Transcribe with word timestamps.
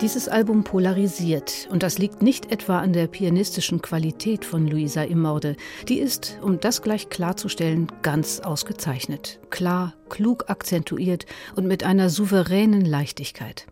Dieses 0.00 0.28
Album 0.28 0.64
polarisiert 0.64 1.68
und 1.70 1.82
das 1.82 1.98
liegt 1.98 2.22
nicht 2.22 2.50
etwa 2.50 2.78
an 2.78 2.94
der 2.94 3.06
pianistischen 3.06 3.82
Qualität 3.82 4.46
von 4.46 4.66
Luisa 4.66 5.02
Immorde. 5.02 5.56
Die 5.88 5.98
ist, 5.98 6.38
um 6.40 6.58
das 6.58 6.80
gleich 6.80 7.10
klarzustellen, 7.10 7.92
ganz 8.00 8.40
ausgezeichnet. 8.40 9.40
Klar, 9.50 9.92
klug 10.08 10.48
akzentuiert 10.48 11.26
und 11.54 11.66
mit 11.66 11.84
einer 11.84 12.08
souveränen 12.08 12.82
Leichtigkeit. 12.82 13.66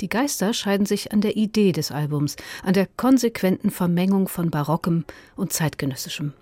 Die 0.00 0.08
Geister 0.08 0.54
scheiden 0.54 0.86
sich 0.86 1.12
an 1.12 1.20
der 1.20 1.36
Idee 1.36 1.72
des 1.72 1.90
Albums, 1.90 2.36
an 2.62 2.72
der 2.72 2.88
konsequenten 2.96 3.70
Vermengung 3.70 4.26
von 4.26 4.50
Barockem 4.50 5.04
und 5.36 5.52
Zeitgenössischem. 5.52 6.32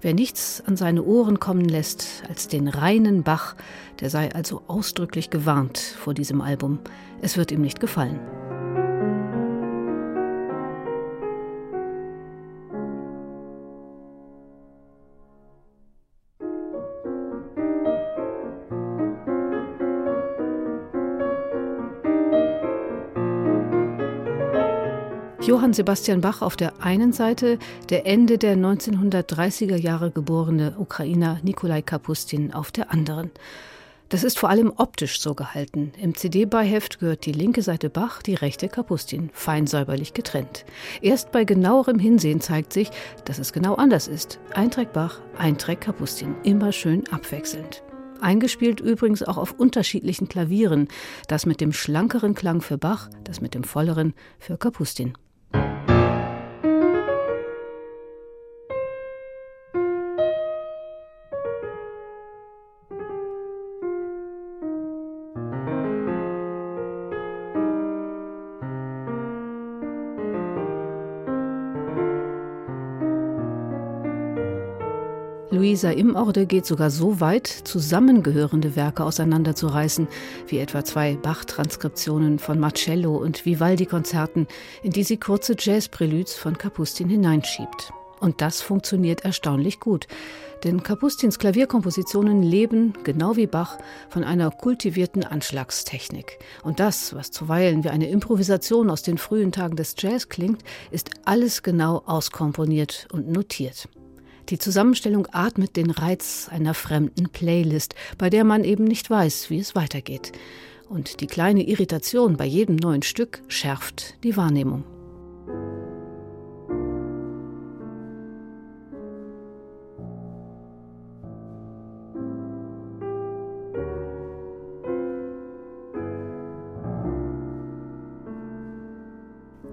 Wer 0.00 0.14
nichts 0.14 0.62
an 0.64 0.76
seine 0.76 1.02
Ohren 1.02 1.40
kommen 1.40 1.64
lässt 1.64 2.22
als 2.28 2.46
den 2.46 2.68
reinen 2.68 3.24
Bach, 3.24 3.56
der 3.98 4.10
sei 4.10 4.32
also 4.32 4.62
ausdrücklich 4.68 5.28
gewarnt 5.28 5.78
vor 5.78 6.14
diesem 6.14 6.40
Album. 6.40 6.78
Es 7.20 7.36
wird 7.36 7.50
ihm 7.50 7.62
nicht 7.62 7.80
gefallen. 7.80 8.20
Johann 25.46 25.72
Sebastian 25.72 26.22
Bach 26.22 26.42
auf 26.42 26.56
der 26.56 26.82
einen 26.82 27.12
Seite, 27.12 27.60
der 27.88 28.04
Ende 28.04 28.36
der 28.36 28.56
1930er 28.56 29.76
Jahre 29.76 30.10
geborene 30.10 30.74
Ukrainer 30.76 31.38
Nikolai 31.44 31.82
Kapustin 31.82 32.52
auf 32.52 32.72
der 32.72 32.90
anderen. 32.90 33.30
Das 34.08 34.24
ist 34.24 34.40
vor 34.40 34.48
allem 34.48 34.72
optisch 34.74 35.20
so 35.20 35.34
gehalten. 35.36 35.92
Im 36.02 36.16
CD-Beiheft 36.16 36.98
gehört 36.98 37.26
die 37.26 37.32
linke 37.32 37.62
Seite 37.62 37.90
Bach, 37.90 38.22
die 38.22 38.34
rechte 38.34 38.68
Kapustin, 38.68 39.30
fein 39.32 39.68
säuberlich 39.68 40.14
getrennt. 40.14 40.64
Erst 41.00 41.30
bei 41.30 41.44
genauerem 41.44 42.00
Hinsehen 42.00 42.40
zeigt 42.40 42.72
sich, 42.72 42.90
dass 43.24 43.38
es 43.38 43.52
genau 43.52 43.76
anders 43.76 44.08
ist. 44.08 44.40
Ein 44.52 44.72
Track 44.72 44.92
Bach, 44.92 45.20
ein 45.38 45.56
Track 45.58 45.82
Kapustin, 45.82 46.34
immer 46.42 46.72
schön 46.72 47.04
abwechselnd. 47.12 47.84
Eingespielt 48.20 48.80
übrigens 48.80 49.22
auch 49.22 49.36
auf 49.36 49.52
unterschiedlichen 49.52 50.28
Klavieren, 50.28 50.88
das 51.28 51.46
mit 51.46 51.60
dem 51.60 51.72
schlankeren 51.72 52.34
Klang 52.34 52.62
für 52.62 52.78
Bach, 52.78 53.10
das 53.22 53.40
mit 53.40 53.54
dem 53.54 53.62
volleren 53.62 54.12
für 54.40 54.56
Kapustin. 54.56 55.12
Luisa 75.56 75.90
Imorde 75.90 76.44
geht 76.44 76.66
sogar 76.66 76.90
so 76.90 77.18
weit, 77.18 77.46
zusammengehörende 77.46 78.76
Werke 78.76 79.02
auseinanderzureißen, 79.04 80.06
wie 80.48 80.58
etwa 80.58 80.84
zwei 80.84 81.16
Bach-Transkriptionen 81.16 82.38
von 82.38 82.60
Marcello 82.60 83.16
und 83.16 83.46
Vivaldi-Konzerten, 83.46 84.46
in 84.82 84.90
die 84.90 85.02
sie 85.02 85.16
kurze 85.16 85.56
Jazz-Preludes 85.58 86.34
von 86.34 86.58
Kapustin 86.58 87.08
hineinschiebt. 87.08 87.90
Und 88.20 88.42
das 88.42 88.60
funktioniert 88.60 89.24
erstaunlich 89.24 89.80
gut, 89.80 90.06
denn 90.62 90.82
Kapustins 90.82 91.38
Klavierkompositionen 91.38 92.42
leben, 92.42 92.92
genau 93.04 93.36
wie 93.36 93.46
Bach, 93.46 93.78
von 94.10 94.24
einer 94.24 94.50
kultivierten 94.50 95.24
Anschlagstechnik. 95.24 96.38
Und 96.64 96.80
das, 96.80 97.14
was 97.14 97.30
zuweilen 97.30 97.82
wie 97.82 97.88
eine 97.88 98.10
Improvisation 98.10 98.90
aus 98.90 99.02
den 99.02 99.16
frühen 99.16 99.52
Tagen 99.52 99.76
des 99.76 99.94
Jazz 99.96 100.28
klingt, 100.28 100.62
ist 100.90 101.12
alles 101.24 101.62
genau 101.62 102.02
auskomponiert 102.04 103.08
und 103.10 103.28
notiert. 103.28 103.88
Die 104.48 104.58
Zusammenstellung 104.58 105.26
atmet 105.32 105.76
den 105.76 105.90
Reiz 105.90 106.48
einer 106.50 106.74
fremden 106.74 107.28
Playlist, 107.30 107.94
bei 108.16 108.30
der 108.30 108.44
man 108.44 108.62
eben 108.62 108.84
nicht 108.84 109.10
weiß, 109.10 109.50
wie 109.50 109.58
es 109.58 109.74
weitergeht. 109.74 110.32
Und 110.88 111.20
die 111.20 111.26
kleine 111.26 111.66
Irritation 111.66 112.36
bei 112.36 112.46
jedem 112.46 112.76
neuen 112.76 113.02
Stück 113.02 113.42
schärft 113.48 114.22
die 114.22 114.36
Wahrnehmung. 114.36 114.84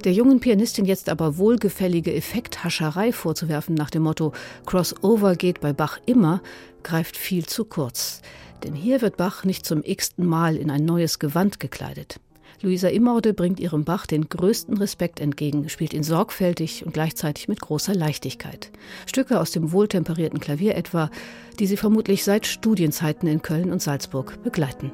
Der 0.03 0.11
jungen 0.11 0.41
Pianistin 0.41 0.83
jetzt 0.83 1.07
aber 1.07 1.37
wohlgefällige 1.37 2.13
Effekthascherei 2.13 3.13
vorzuwerfen 3.13 3.73
nach 3.73 3.89
dem 3.89 4.03
Motto 4.03 4.33
Crossover 4.65 5.35
geht 5.35 5.61
bei 5.61 5.71
Bach 5.71 5.97
immer, 6.05 6.41
greift 6.83 7.15
viel 7.15 7.45
zu 7.45 7.63
kurz. 7.63 8.21
Denn 8.65 8.75
hier 8.75 9.01
wird 9.01 9.15
Bach 9.15 9.45
nicht 9.45 9.65
zum 9.65 9.81
x-ten 9.81 10.25
Mal 10.25 10.57
in 10.57 10.69
ein 10.69 10.83
neues 10.83 11.19
Gewand 11.19 11.61
gekleidet. 11.61 12.19
Luisa 12.61 12.89
Immorde 12.89 13.33
bringt 13.33 13.61
ihrem 13.61 13.85
Bach 13.85 14.05
den 14.05 14.27
größten 14.27 14.77
Respekt 14.77 15.21
entgegen, 15.21 15.69
spielt 15.69 15.93
ihn 15.93 16.03
sorgfältig 16.03 16.85
und 16.85 16.93
gleichzeitig 16.93 17.47
mit 17.47 17.61
großer 17.61 17.95
Leichtigkeit. 17.95 18.71
Stücke 19.05 19.39
aus 19.39 19.51
dem 19.51 19.71
wohltemperierten 19.71 20.39
Klavier 20.39 20.75
etwa, 20.75 21.09
die 21.59 21.65
sie 21.65 21.77
vermutlich 21.77 22.25
seit 22.25 22.45
Studienzeiten 22.45 23.27
in 23.27 23.41
Köln 23.41 23.71
und 23.71 23.81
Salzburg 23.81 24.41
begleiten. 24.43 24.91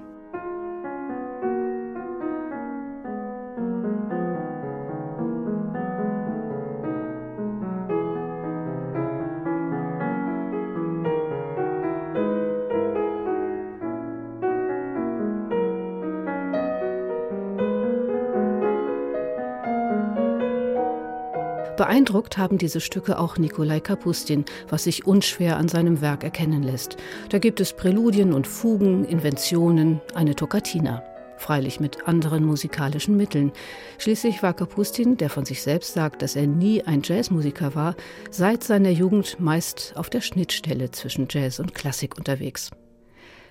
Beeindruckt 21.80 22.38
haben 22.38 22.58
diese 22.58 22.82
Stücke 22.82 23.18
auch 23.18 23.38
Nikolai 23.38 23.80
Kapustin, 23.80 24.44
was 24.68 24.84
sich 24.84 25.08
unschwer 25.08 25.56
an 25.56 25.70
seinem 25.70 26.02
Werk 26.02 26.26
erkennen 26.26 26.62
lässt. 26.62 26.98
Da 27.30 27.40
gibt 27.40 27.62
es 27.62 27.72
Präludien 27.72 28.34
und 28.34 28.48
Fugen, 28.48 29.06
Inventionen, 29.06 30.02
eine 30.14 30.36
Toccatina. 30.36 31.06
Freilich 31.38 31.80
mit 31.80 32.06
anderen 32.06 32.44
musikalischen 32.44 33.16
Mitteln. 33.16 33.54
Schließlich 33.98 34.44
war 34.44 34.54
Kapustin, 34.54 35.16
der 35.16 35.30
von 35.30 35.46
sich 35.46 35.62
selbst 35.62 35.94
sagt, 35.94 36.22
dass 36.22 36.36
er 36.36 36.48
nie 36.48 36.84
ein 36.84 37.02
Jazzmusiker 37.02 37.76
war, 37.76 37.96
seit 38.30 38.62
seiner 38.62 38.90
Jugend 38.90 39.40
meist 39.40 39.94
auf 39.96 40.10
der 40.10 40.20
Schnittstelle 40.20 40.92
zwischen 40.92 41.28
Jazz 41.30 41.60
und 41.60 41.74
Klassik 41.74 42.18
unterwegs. 42.18 42.72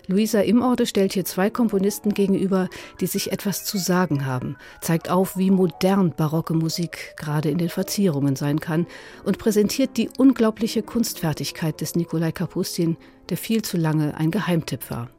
Luisa 0.08 0.40
Imorde 0.40 0.86
stellt 0.86 1.12
hier 1.12 1.26
zwei 1.26 1.50
Komponisten 1.50 2.14
gegenüber, 2.14 2.70
die 2.98 3.06
sich 3.06 3.30
etwas 3.30 3.66
zu 3.66 3.76
sagen 3.76 4.24
haben, 4.24 4.56
zeigt 4.80 5.10
auf, 5.10 5.36
wie 5.36 5.50
modern 5.50 6.14
barocke 6.16 6.54
Musik 6.54 7.14
gerade 7.18 7.50
in 7.50 7.58
den 7.58 7.68
Verzierungen 7.68 8.34
sein 8.34 8.58
kann 8.58 8.86
und 9.24 9.36
präsentiert 9.36 9.98
die 9.98 10.08
unglaubliche 10.16 10.82
Kunstfertigkeit 10.82 11.82
des 11.82 11.94
Nikolai 11.94 12.32
Kapustin, 12.32 12.96
der 13.28 13.36
viel 13.36 13.60
zu 13.60 13.76
lange 13.76 14.16
ein 14.16 14.30
Geheimtipp 14.30 14.90
war. 14.90 15.10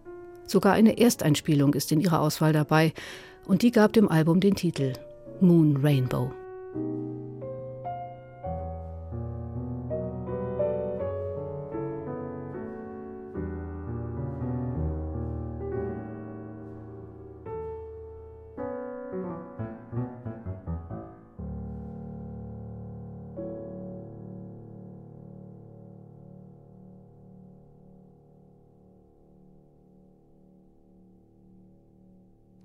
Sogar 0.48 0.74
eine 0.74 0.98
Ersteinspielung 0.98 1.76
ist 1.76 1.92
in 1.92 2.02
ihrer 2.02 2.20
Auswahl 2.20 2.54
dabei 2.54 2.94
und 3.46 3.62
die 3.62 3.72
gab 3.72 3.94
dem 3.94 4.10
Album 4.10 4.40
den 4.40 4.56
Titel 4.56 4.94
Moon 5.40 5.78
Rainbow. 5.78 6.32